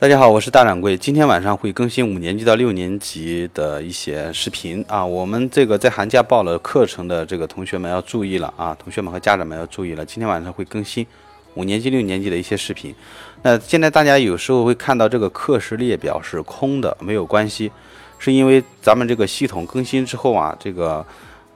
[0.00, 0.96] 大家好，我是大掌柜。
[0.96, 5.04] 今天晚上会更新五年级到六年级的一些视频啊。
[5.04, 10.02] 我们这个在寒假报了课程的这个同学们要注意了啊，同学们和家长们要注意了。
[10.02, 11.06] 今天晚上会更新
[11.52, 12.94] 五年级、六年级的一些视频。
[13.42, 17.70] 那现在大家有时候会看到这个课时列表是空的，没有关系，
[18.18, 21.04] 是因为咱们这个系统更新之后啊，这个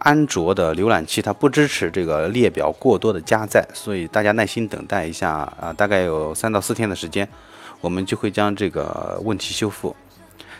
[0.00, 7.26] 安卓的浏览器它不支持这个列表过多的加载，所以大家耐心等待一下啊，大概有三到四天的时间。
[7.84, 9.94] 我们就会将这个问题修复。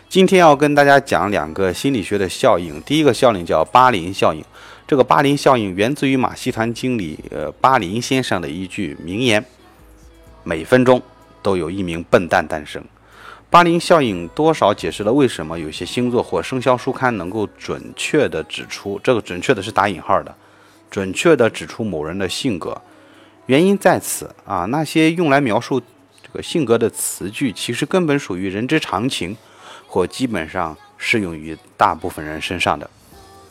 [0.07, 2.79] 今天要跟大家讲两个心理学的效应。
[2.83, 4.45] 第一个效应叫巴林效应。
[4.87, 9.43] 这个巴林效应源自于马戏团经理呃巴林先生的一句名言
[10.45, 11.01] ：“每分钟
[11.41, 12.83] 都有一名笨蛋诞生。”
[13.49, 20.35] 巴林效应多少解释了为什么有些星座或生肖书刊能够准确地指出，这个准确的是打引号的，
[20.91, 22.79] 准确地指出某人的性格。
[23.47, 25.81] 原因在此啊，那些用来描述。
[26.41, 29.35] 性格的词句其实根本属于人之常情，
[29.87, 32.89] 或基本上适用于大部分人身上的。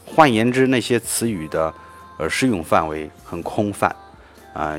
[0.05, 1.73] 换言之，那些词语的
[2.19, 3.95] 呃适用范围很空泛，
[4.53, 4.79] 啊，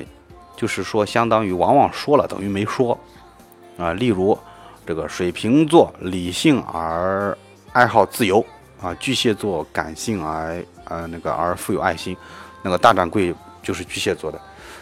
[0.55, 2.97] 就是说相当于往往说了等于没说，
[3.77, 4.37] 啊，例如
[4.85, 7.37] 这个水瓶座理性而
[7.71, 8.45] 爱好自由，
[8.81, 12.15] 啊，巨蟹座感性而呃那个而富有爱心，
[12.61, 14.39] 那个大掌柜就是巨蟹座的。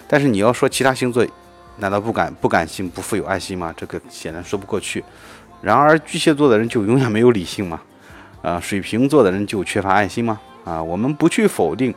[0.08, 1.26] 但是你要说其他星座。
[1.78, 3.74] 难道不感不感性不富有爱心吗？
[3.76, 5.04] 这个显然说不过去。
[5.62, 7.82] 然而巨蟹座的人就永远没有理性吗？
[8.42, 10.40] 啊，水瓶座的人就缺乏爱心吗？
[10.66, 11.94] 啊，我们不去否定，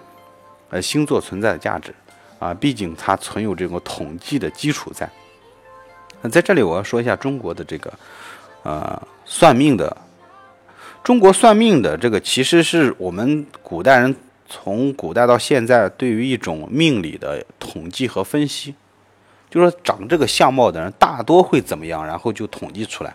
[0.70, 1.94] 呃，星座存在的价值
[2.38, 5.08] 啊，毕竟它存有这种统计的基础在。
[6.22, 7.92] 那在这里我要说一下中国的这个，
[8.62, 9.96] 呃，算命的，
[11.02, 14.14] 中国算命的这个其实是我们古代人
[14.48, 18.74] 从古代到现在对于一种命理的统计和分析。
[19.48, 23.14] 就说长这个相貌的人大多会怎么样，然后就统计出来。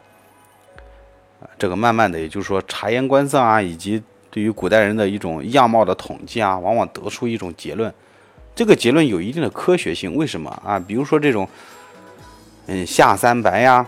[1.41, 7.93] 啊，这个慢慢的，也就是说察言观色啊，以及对于古代人的一种样貌的统计啊，往往得出一种结论。
[8.53, 10.15] 这个结论有一定的科学性。
[10.15, 10.79] 为什么啊？
[10.79, 11.47] 比如说这种，
[12.67, 13.85] 嗯，下三白呀，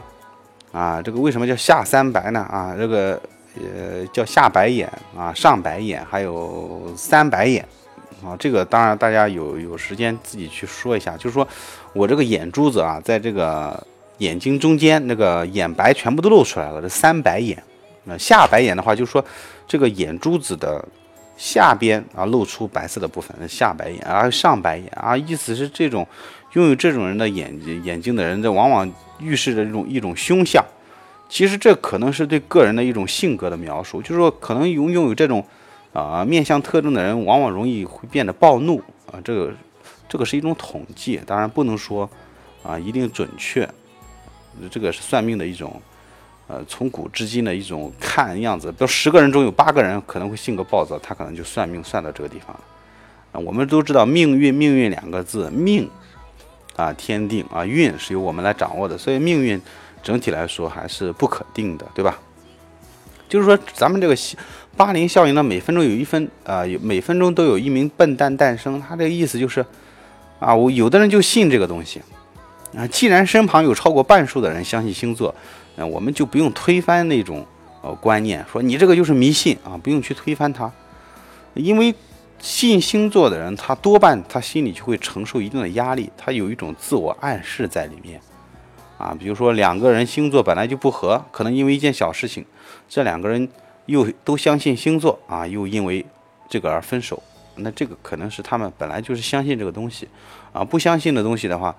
[0.71, 2.39] 啊，这个为什么叫下三白呢？
[2.41, 3.21] 啊，这个
[3.55, 7.63] 呃叫下白眼啊，上白眼，还有三白眼。
[8.25, 11.45] 啊，这个当然大家有有时间自己去说一下，就是说
[11.91, 13.85] 我这个眼珠子啊，在这个
[14.19, 17.61] 眼睛中间那个眼白全部都露出来了，这三白眼。
[18.05, 19.23] 那下白眼的话，就是说
[19.67, 20.83] 这个眼珠子的
[21.35, 26.07] 下边啊露出白色的部分，下白眼，而上白眼啊，意思是这种
[26.53, 28.89] 拥有这种人的眼睛眼睛的人，这往往
[29.19, 30.63] 预示着一种一种凶相。
[31.27, 35.45] 其实这可能是对个人的一种性格的描述，就是说可能拥拥有这种。
[35.93, 38.81] 啊，面相特征的人往往容易会变得暴怒
[39.11, 39.53] 啊，这个
[40.09, 42.09] 这个是一种统计，当然不能说
[42.63, 43.69] 啊一定准确，
[44.71, 45.79] 这个是算命的一种，
[46.47, 52.61] 呃，从古至今的一种看样子，比如十个人中有八个人可能会性格暴躁，他可能就算命算到这个地方了
[53.33, 53.39] 啊。
[53.39, 55.87] 我们都知道命运，命运两个字，命
[56.75, 59.61] 啊天定啊，运是由我们来掌握的，所以命运
[60.01, 62.17] 整体来说还是不可定的，对吧？
[63.33, 64.15] 就是说咱们这个。
[64.75, 68.81] 巴林效应呢，每分钟有一分啊，每分钟都有一名笨蛋诞生。
[68.81, 69.63] 他这个意思就是，
[70.39, 72.01] 啊，我有的人就信这个东西
[72.75, 72.87] 啊。
[72.87, 75.33] 既然身旁有超过半数的人相信星座，
[75.75, 77.45] 那我们就不用推翻那种
[77.83, 80.71] 呃观念，说你这个就是迷信啊，不用去推翻它。
[81.53, 81.93] 因为
[82.39, 88.19] 信星座的人，他多半他心里就会承受一定的压力，他有一种自我暗示在里面
[89.03, 89.15] 啊。
[89.19, 92.45] 比如说两个人星座本来就不合，可能因为一件小事情，
[92.87, 93.49] 这两个人。
[93.85, 96.05] 又都相信星座啊，又因为
[96.47, 97.21] 这个而分手，
[97.57, 100.07] 那这个可能是他们本来就是相信这个东西
[100.53, 101.75] 啊，不相信的东西的话，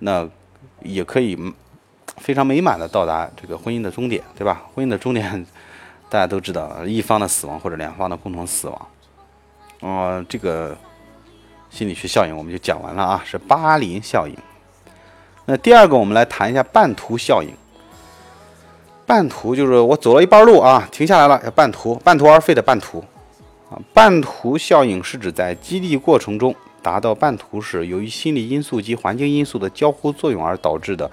[0.00, 0.28] 那
[0.82, 1.38] 也可以
[2.16, 4.64] 非常美满的到达这个婚姻的终点，对吧？
[4.74, 5.46] 婚姻的终点
[6.10, 8.88] 大家都知道，一方的死亡或者两方的共同死亡。
[9.82, 10.76] 嗯，这个
[11.70, 14.36] 心理学效应我们就讲完了啊，是巴林效应。
[15.46, 17.50] 那第二个，我们来谈一下半途效应。
[19.06, 23.04] 半途就是我走了一半路啊，停下来了，要半途，半途而废的半途
[23.68, 23.78] 啊。
[23.92, 31.10] 半途效应是指在激励过程中达到半途时，由于心理因素及环境因素的交互作用而导致的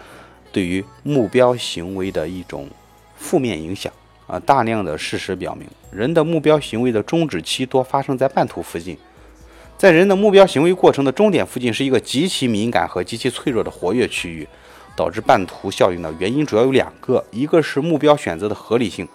[0.53, 2.69] 对于目标行为的一种
[3.17, 3.91] 负面影响
[4.27, 4.39] 啊。
[4.39, 8.97] 大量的事实表明，人的目标行为的终止期多发生在半途附近。
[9.81, 14.47] 在人的目标行为过程的终点附近，是一个极其敏感和极其脆弱的活跃区域。
[14.95, 19.07] 导致半途效应的原因主要有两个，一个是目标选择的合理性，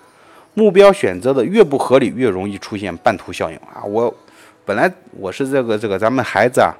[0.54, 3.84] 目标选择的越不合理，越容易出现半途效应啊。
[3.84, 4.12] 我
[4.64, 6.74] 本来我是这个这个咱们孩子啊，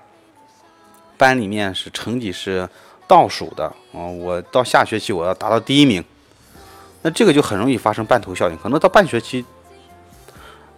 [1.16, 2.68] 班里面是成绩是
[3.06, 6.02] 倒数的啊，我到下学期我要达到第一名
[7.02, 9.44] 那这个就很容易发生半途效应，可能到半学期，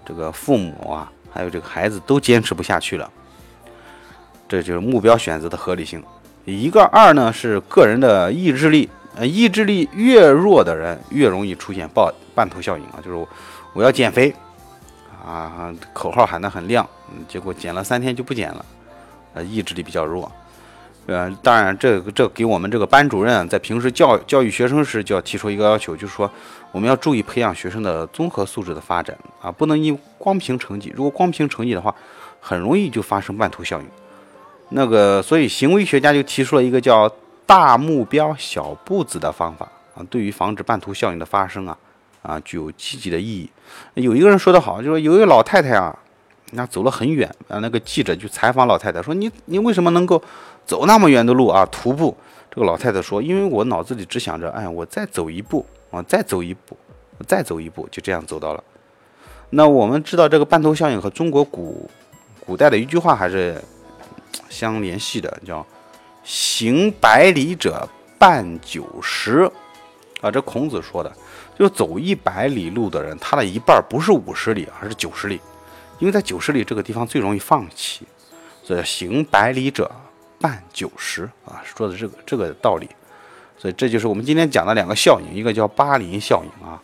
[0.05, 3.09] 这个父母啊，还有这个孩子都坚持不下去了。
[4.49, 6.03] 这就是目标选择的合理性。
[6.45, 13.27] 一个二呢是个人的意志力，呃，意志力越弱的人越容易出现半半途效应啊，就是
[13.73, 14.35] 我要减肥
[15.25, 16.85] 啊，口号喊得很亮，
[17.29, 18.67] 结果减了三天就不减了，
[19.35, 20.33] 呃，意志力比较弱。
[21.09, 26.31] 呃，当然，这这给我们这个班主任在平时教教育学生时就要提出一个要求，就是说
[26.71, 31.95] 我们要注意培养学生的综合素质的发展啊，不能因光凭成绩，如果光凭成绩的话，
[32.41, 33.87] 很容易就发生半途效应。
[34.69, 37.11] 那个，所以行为学家就提出了一个叫
[37.47, 41.75] 大目标小步子的方法啊，对于防止半途效应的发生啊
[42.21, 43.51] 啊，具有积极的意义。
[43.95, 45.99] 有一个人说得好，就说有一个老太太啊，
[46.53, 50.23] 那走了很远啊，那个记者就采访老太太说：“你你为什么能够？”
[50.67, 52.15] 走那么远的路啊，徒步。
[52.51, 56.77] 这个老太太说：“因为我脑子里只想着，哎，我再走一步啊，再走一步，
[57.27, 58.63] 再走一步，就这样走到了。”
[59.51, 61.89] 那我们知道这个半途效应和中国古
[62.45, 63.63] 古代的一句话还是
[64.51, 65.65] 相联系的，叫
[66.23, 69.51] “行百里者半九十”。
[70.21, 71.11] 啊，这孔子说的，
[71.59, 75.41] 就走一百里路的人，他的一半不是五十里，而是九十里，
[75.99, 78.07] 因为在九十里这个地方最容易放弃。
[78.63, 79.91] 所以，行百里者。
[80.41, 82.89] 半九十啊，说的这个这个道理，
[83.59, 86.81] 所以这就是我们今天讲的两个效应，一个叫巴林效应啊，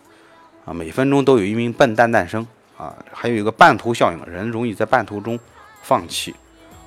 [0.64, 2.44] 啊每分钟都有一名笨蛋诞生
[2.76, 5.38] 啊，还有一个半途效应，人容易在半途中
[5.82, 6.34] 放弃。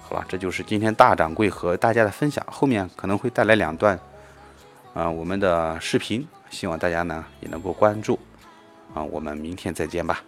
[0.01, 3.97] 好了，这就是今天大掌柜和大家的分享，后面可能会带来两段
[4.94, 8.19] 啊我们的视频，希望大家呢也能够关注
[8.94, 10.21] 啊，我们明天再见吧。